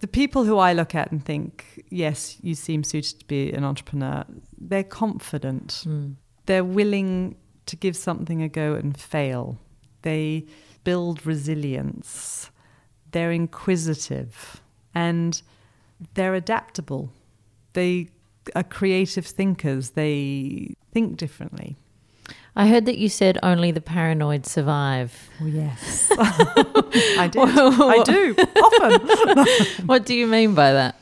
[0.00, 3.64] The people who I look at and think, yes, you seem suited to be an
[3.64, 4.24] entrepreneur,
[4.58, 5.84] they're confident.
[5.86, 6.16] Mm.
[6.46, 9.58] They're willing to give something a go and fail.
[10.02, 10.46] They
[10.82, 12.50] build resilience.
[13.12, 14.60] They're inquisitive
[14.94, 15.40] and
[16.14, 17.12] they're adaptable.
[17.72, 18.08] They
[18.54, 19.90] are creative thinkers.
[19.90, 21.76] They think differently.
[22.54, 25.30] I heard that you said only the paranoid survive.
[25.40, 26.12] Oh, yes.
[26.18, 27.42] I did.
[27.42, 29.86] I do, often.
[29.86, 31.00] what do you mean by that?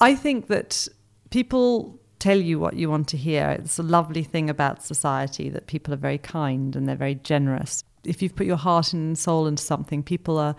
[0.00, 0.88] I think that
[1.30, 3.50] people tell you what you want to hear.
[3.50, 7.84] It's a lovely thing about society that people are very kind and they're very generous.
[8.04, 10.56] If you've put your heart and soul into something, people are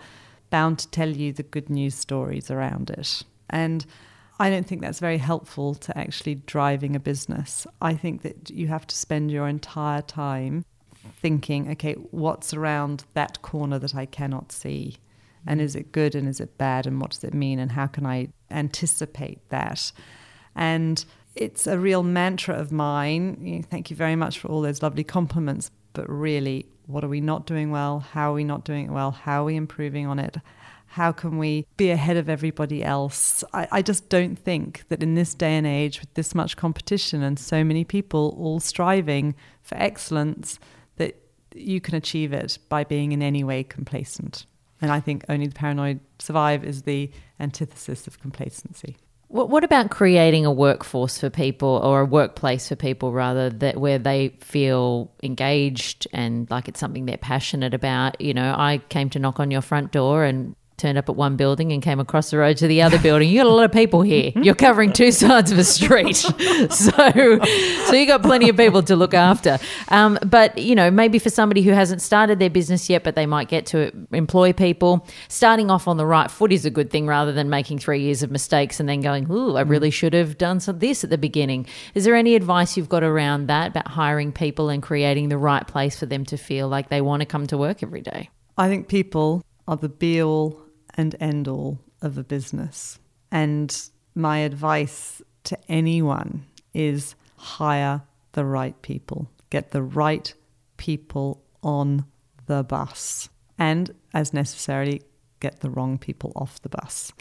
[0.50, 3.22] bound to tell you the good news stories around it.
[3.50, 3.84] And
[4.42, 7.64] I don't think that's very helpful to actually driving a business.
[7.80, 10.64] I think that you have to spend your entire time
[11.20, 14.96] thinking, okay, what's around that corner that I cannot see?
[15.46, 16.88] And is it good and is it bad?
[16.88, 17.60] And what does it mean?
[17.60, 19.92] And how can I anticipate that?
[20.56, 21.04] And
[21.36, 23.64] it's a real mantra of mine.
[23.70, 25.70] Thank you very much for all those lovely compliments.
[25.92, 28.00] But really, what are we not doing well?
[28.00, 29.12] How are we not doing it well?
[29.12, 30.38] How are we improving on it?
[30.92, 33.42] How can we be ahead of everybody else?
[33.54, 37.22] I, I just don't think that in this day and age, with this much competition
[37.22, 40.58] and so many people all striving for excellence,
[40.96, 41.16] that
[41.54, 44.44] you can achieve it by being in any way complacent.
[44.82, 48.98] And I think only the paranoid survive is the antithesis of complacency.
[49.28, 53.78] What, what about creating a workforce for people or a workplace for people rather that
[53.78, 58.20] where they feel engaged and like it's something they're passionate about?
[58.20, 61.36] You know, I came to knock on your front door and turned up at one
[61.36, 63.28] building and came across the road to the other building.
[63.28, 64.32] You got a lot of people here.
[64.36, 66.16] You're covering two sides of a street,
[66.70, 69.58] so so you got plenty of people to look after.
[69.88, 73.26] Um, but you know, maybe for somebody who hasn't started their business yet, but they
[73.26, 77.06] might get to employ people, starting off on the right foot is a good thing
[77.06, 80.38] rather than making three years of mistakes and then going, "Ooh, I really should have
[80.38, 83.88] done some this at the beginning." Is there any advice you've got around that about
[83.88, 87.26] hiring people and creating the right place for them to feel like they want to
[87.26, 88.30] come to work every day?
[88.56, 90.61] I think people are the be all
[90.94, 92.98] and end all of a business.
[93.30, 93.76] And
[94.14, 98.02] my advice to anyone is hire
[98.32, 100.32] the right people, get the right
[100.76, 102.04] people on
[102.46, 103.28] the bus,
[103.58, 105.02] and as necessarily,
[105.40, 107.12] get the wrong people off the bus.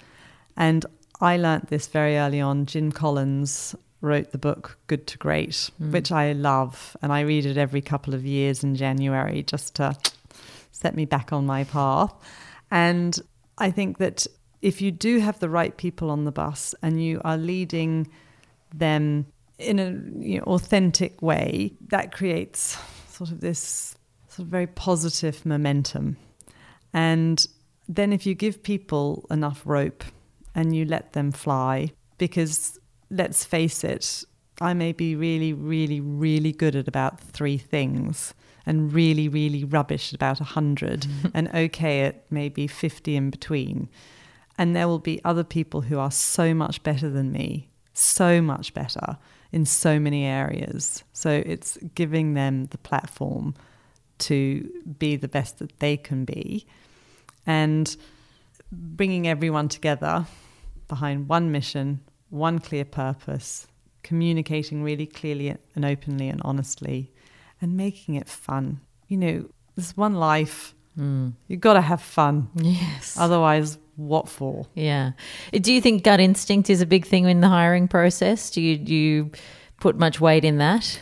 [0.58, 0.86] And
[1.20, 2.66] I learnt this very early on.
[2.66, 5.92] Jim Collins wrote the book Good to Great, mm.
[5.92, 9.96] which I love, and I read it every couple of years in January just to
[10.72, 12.14] set me back on my path.
[12.70, 13.20] And
[13.58, 14.28] I think that
[14.62, 18.08] if you do have the right people on the bus and you are leading
[18.74, 19.26] them
[19.58, 22.78] in an you know, authentic way, that creates
[23.10, 23.96] sort of this
[24.28, 26.18] sort of very positive momentum.
[26.94, 27.46] And
[27.88, 30.04] then if you give people enough rope
[30.56, 34.24] and you let them fly, because let's face it,
[34.60, 38.34] I may be really, really, really good at about three things
[38.66, 41.28] and really, really rubbish at about 100 mm-hmm.
[41.34, 43.90] and okay at maybe 50 in between.
[44.58, 48.74] And there will be other people who are so much better than me, so much
[48.74, 49.18] better
[49.52, 51.04] in so many areas.
[51.14, 53.56] So it's giving them the platform
[54.20, 54.70] to
[55.00, 56.68] be the best that they can be
[57.46, 57.96] and
[58.72, 60.26] bringing everyone together
[60.88, 63.68] behind one mission, one clear purpose,
[64.04, 67.12] communicating really clearly and openly and honestly
[67.62, 68.82] and making it fun.
[69.08, 70.74] You know, there's one life.
[70.98, 71.34] Mm.
[71.48, 72.50] You've got to have fun.
[72.56, 73.16] Yes.
[73.18, 74.66] Otherwise, what for?
[74.74, 75.12] Yeah.
[75.52, 78.50] Do you think gut instinct is a big thing in the hiring process?
[78.50, 79.32] Do you, do you
[79.80, 81.00] put much weight in that?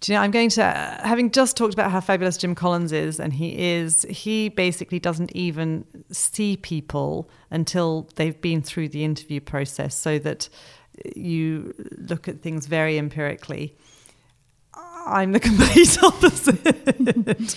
[0.00, 3.18] Do you know, I'm going to, having just talked about how fabulous Jim Collins is,
[3.18, 9.40] and he is, he basically doesn't even see people until they've been through the interview
[9.40, 10.48] process so that
[11.16, 13.76] you look at things very empirically.
[15.06, 17.56] I'm the complete opposite.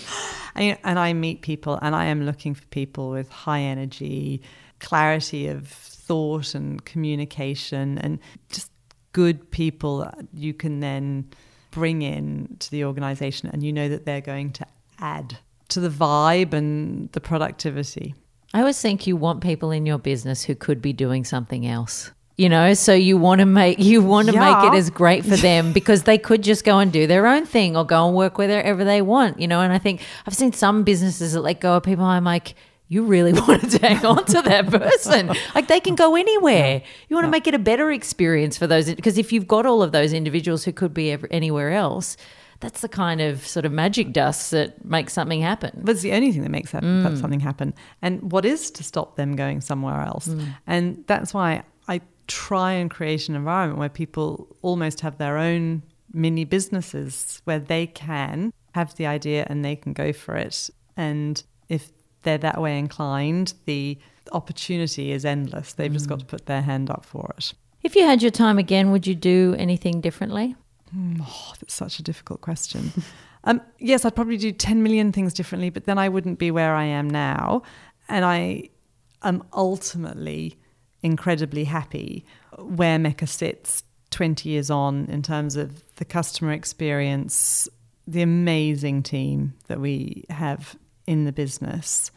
[0.55, 4.41] and I meet people and I am looking for people with high energy,
[4.79, 8.71] clarity of thought and communication, and just
[9.13, 11.29] good people that you can then
[11.71, 14.65] bring in to the organization and you know that they're going to
[14.99, 15.37] add
[15.69, 18.13] to the vibe and the productivity.
[18.53, 22.11] I always think you want people in your business who could be doing something else
[22.37, 24.61] you know so you want to make you want to yeah.
[24.61, 27.45] make it as great for them because they could just go and do their own
[27.45, 30.51] thing or go and work wherever they want you know and i think i've seen
[30.51, 32.55] some businesses that let go of people i'm like
[32.91, 35.31] you really wanted to hang on to that person.
[35.55, 36.83] Like they can go anywhere.
[37.07, 39.81] You want to make it a better experience for those because if you've got all
[39.81, 42.17] of those individuals who could be anywhere else,
[42.59, 45.71] that's the kind of sort of magic dust that makes something happen.
[45.83, 47.73] But it's the only thing that makes that, that something happen.
[48.01, 50.27] And what is to stop them going somewhere else?
[50.27, 50.47] Mm.
[50.67, 52.01] And that's why I
[52.31, 57.87] try and create an environment where people almost have their own mini businesses where they
[57.87, 60.69] can have the idea and they can go for it.
[60.95, 61.91] And if
[62.23, 63.97] they're that way inclined, the
[64.31, 65.73] opportunity is endless.
[65.73, 67.53] They've just got to put their hand up for it.
[67.83, 70.55] If you had your time again, would you do anything differently?
[71.21, 72.91] Oh, that's such a difficult question.
[73.43, 76.75] um, yes, I'd probably do 10 million things differently, but then I wouldn't be where
[76.75, 77.63] I am now.
[78.07, 78.69] And I
[79.23, 80.60] am ultimately
[81.03, 82.25] incredibly happy
[82.57, 87.67] where Mecca sits 20 years on in terms of the customer experience,
[88.07, 90.75] the amazing team that we have
[91.07, 92.11] in the business,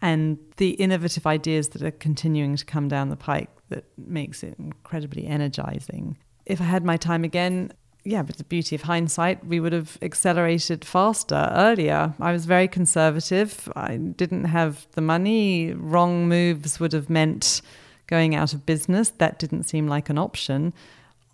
[0.00, 4.54] and the innovative ideas that are continuing to come down the pike that makes it
[4.58, 6.16] incredibly energizing.
[6.44, 7.72] If I had my time again,
[8.04, 12.14] yeah, but the beauty of hindsight, we would have accelerated faster earlier.
[12.20, 13.68] I was very conservative.
[13.74, 15.72] I didn't have the money.
[15.72, 17.62] Wrong moves would have meant
[18.06, 19.10] going out of business.
[19.18, 20.72] That didn't seem like an option.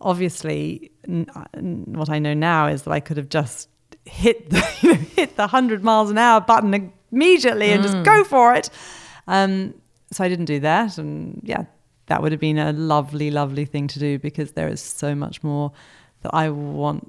[0.00, 3.68] Obviously, n- n- what I know now is that I could have just
[4.04, 8.24] hit the you know, hit the hundred miles an hour button immediately and just go
[8.24, 8.70] for it.
[9.26, 9.74] Um,
[10.10, 11.64] so I didn't do that, and yeah,
[12.06, 15.42] that would have been a lovely, lovely thing to do because there is so much
[15.42, 15.72] more
[16.22, 17.08] that I want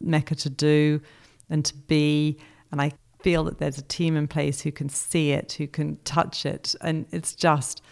[0.00, 1.00] Mecca to do
[1.48, 2.36] and to be.
[2.70, 2.92] And I
[3.22, 6.74] feel that there's a team in place who can see it, who can touch it.
[6.80, 7.82] And it's just,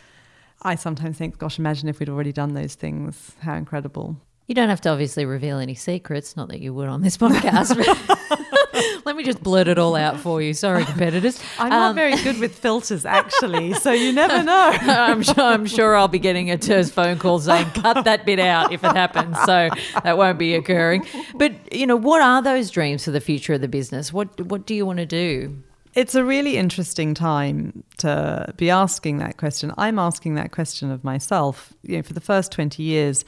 [0.63, 3.33] I sometimes think, gosh, imagine if we'd already done those things.
[3.41, 4.17] How incredible.
[4.47, 7.77] You don't have to obviously reveal any secrets, not that you would on this podcast.
[9.05, 10.55] Let me just blurt it all out for you.
[10.55, 11.41] Sorry, competitors.
[11.59, 14.71] I'm not Um, very good with filters, actually, so you never know.
[14.83, 18.39] I'm sure, I'm sure I'll be getting a terse phone call saying, cut that bit
[18.41, 19.37] out if it happens.
[19.47, 19.69] So
[20.05, 21.07] that won't be occurring.
[21.37, 24.13] But, you know, what are those dreams for the future of the business?
[24.13, 25.63] What, what do you want to do?
[25.95, 29.73] It's a really interesting time to be asking that question.
[29.77, 31.73] I'm asking that question of myself.
[31.83, 33.25] You know, for the first 20 years,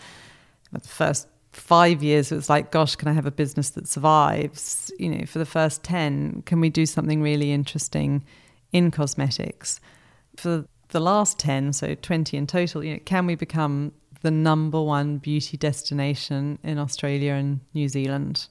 [0.71, 4.93] the first five years, it was like, gosh, can I have a business that survives?
[4.99, 8.25] You know, for the first 10, can we do something really interesting
[8.73, 9.81] in cosmetics?
[10.37, 13.93] For the last 10, so 20 in total, you know, can we become
[14.23, 18.47] the number one beauty destination in Australia and New Zealand?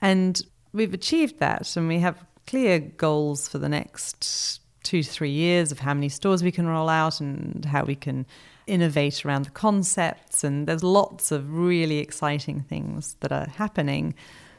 [0.00, 0.40] And
[0.72, 5.80] we've achieved that, and we have clear goals for the next two three years of
[5.80, 8.24] how many stores we can roll out and how we can
[8.68, 10.44] innovate around the concepts.
[10.44, 14.14] And there's lots of really exciting things that are happening.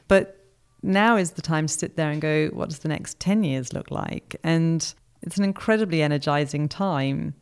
[0.07, 0.45] But
[0.83, 3.73] now is the time to sit there and go, what does the next 10 years
[3.73, 4.35] look like?
[4.43, 7.33] And it's an incredibly energizing time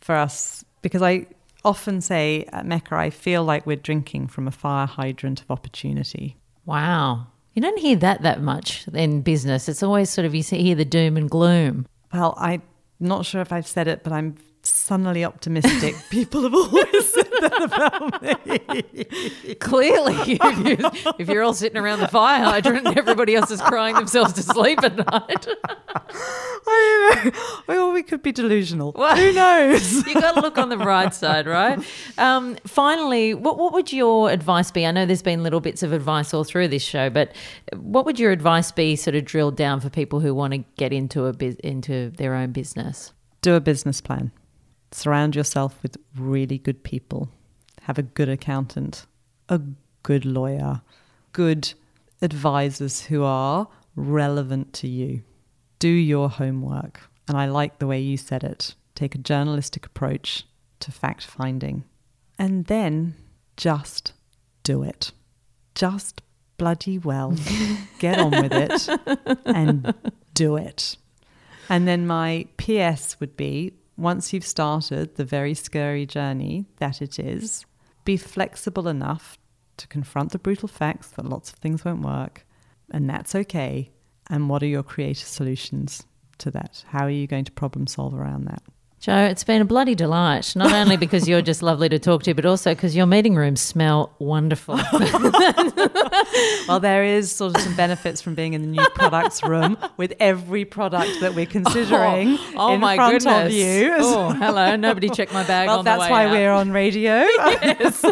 [0.00, 1.26] for us because I
[1.64, 6.36] often say at Mecca, I feel like we're drinking from a fire hydrant of opportunity.
[6.64, 7.26] Wow.
[7.54, 9.68] You don't hear that that much in business.
[9.68, 11.86] It's always sort of, you hear the doom and gloom.
[12.12, 12.62] Well, I'm
[13.00, 15.94] not sure if I've said it, but I'm sunnily optimistic.
[16.10, 19.54] People have always said that about me.
[19.60, 23.60] Clearly, if, you, if you're all sitting around the fire hydrant and everybody else is
[23.60, 25.46] crying themselves to sleep at night,
[26.66, 27.40] I don't know.
[27.66, 28.92] Well, we could be delusional.
[28.92, 30.06] Well- Who knows?
[30.06, 31.78] You've got to look on the bright side, right?
[32.18, 34.86] Um, finally, what, what would your advice be?
[34.86, 37.32] I know there's been little bits of advice all through this show, but
[37.74, 40.92] what would your advice be, sort of drilled down for people who want to get
[40.92, 41.34] into a
[41.66, 43.12] into their own business?
[43.42, 44.32] Do a business plan.
[44.92, 47.28] Surround yourself with really good people.
[47.82, 49.06] Have a good accountant,
[49.48, 49.60] a
[50.02, 50.82] good lawyer,
[51.32, 51.72] good
[52.22, 55.22] advisors who are relevant to you.
[55.78, 57.00] Do your homework.
[57.28, 58.74] And I like the way you said it.
[58.94, 60.44] Take a journalistic approach
[60.80, 61.84] to fact finding.
[62.38, 63.14] And then
[63.56, 64.12] just
[64.62, 65.12] do it.
[65.74, 66.22] Just
[66.56, 67.34] bloody well
[67.98, 68.88] get on with it
[69.46, 69.94] and
[70.34, 70.96] do it.
[71.68, 77.18] And then my PS would be once you've started the very scary journey that it
[77.18, 77.66] is,
[78.04, 79.38] be flexible enough
[79.76, 82.46] to confront the brutal facts that lots of things won't work,
[82.90, 83.90] and that's okay.
[84.28, 86.04] And what are your creative solutions
[86.38, 86.84] to that?
[86.88, 88.62] How are you going to problem solve around that?
[89.00, 90.54] Jo, it's been a bloody delight.
[90.54, 93.62] Not only because you're just lovely to talk to, but also because your meeting rooms
[93.62, 94.78] smell wonderful.
[96.68, 100.12] Well, there is sort of some benefits from being in the new products room with
[100.20, 103.46] every product that we're considering oh, oh in my front goodness.
[103.46, 103.92] of you.
[103.98, 104.76] Oh, hello.
[104.76, 106.30] Nobody checked my bag well, on the that's why out.
[106.30, 107.12] we're on radio.
[107.36, 108.04] yes.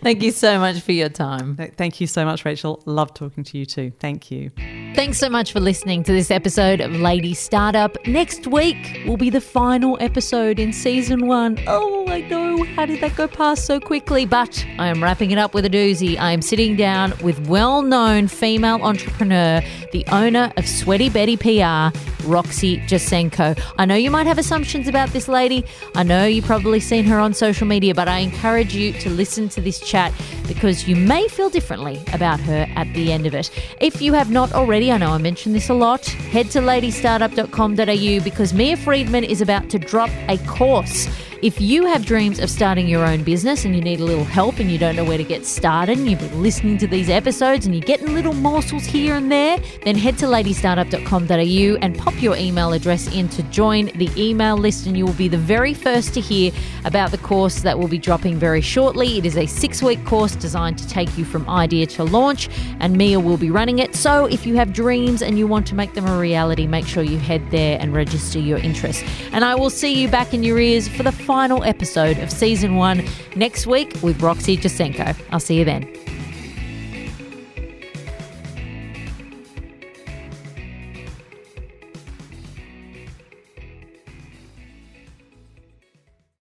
[0.00, 1.56] Thank you so much for your time.
[1.76, 2.82] Thank you so much, Rachel.
[2.86, 3.92] Love talking to you too.
[4.00, 4.50] Thank you.
[4.94, 7.94] Thanks so much for listening to this episode of Lady Startup.
[8.06, 10.11] Next week will be the final episode
[10.58, 11.58] in season one.
[11.66, 12.62] Oh, I know.
[12.64, 14.26] How did that go past so quickly?
[14.26, 16.18] But I am wrapping it up with a doozy.
[16.18, 21.96] I am sitting down with well known female entrepreneur, the owner of Sweaty Betty PR,
[22.28, 23.58] Roxy Jacenko.
[23.78, 25.64] I know you might have assumptions about this lady.
[25.94, 29.48] I know you've probably seen her on social media, but I encourage you to listen
[29.48, 30.12] to this chat
[30.46, 33.48] because you may feel differently about her at the end of it.
[33.80, 38.22] If you have not already, I know I mention this a lot, head to ladystartup.com.au
[38.22, 41.08] because Mia Freedman is about to drop a course.
[41.42, 44.60] If you have dreams of starting your own business and you need a little help
[44.60, 47.66] and you don't know where to get started, and you've been listening to these episodes
[47.66, 52.36] and you're getting little morsels here and there, then head to ladystartup.com.au and pop your
[52.36, 56.14] email address in to join the email list, and you will be the very first
[56.14, 56.52] to hear
[56.84, 59.18] about the course that will be dropping very shortly.
[59.18, 62.96] It is a six week course designed to take you from idea to launch, and
[62.96, 63.96] Mia will be running it.
[63.96, 67.02] So if you have dreams and you want to make them a reality, make sure
[67.02, 69.04] you head there and register your interest.
[69.32, 72.76] And I will see you back in your ears for the final episode of season
[72.76, 73.02] one
[73.36, 75.18] next week with Roxy Jacenko.
[75.30, 76.01] I'll see you then.